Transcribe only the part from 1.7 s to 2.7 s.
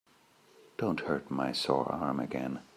arm again.